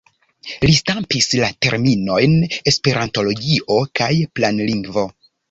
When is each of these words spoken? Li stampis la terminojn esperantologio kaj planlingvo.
Li 0.61 0.69
stampis 0.77 1.27
la 1.41 1.49
terminojn 1.65 2.33
esperantologio 2.73 3.79
kaj 4.01 4.11
planlingvo. 4.41 5.07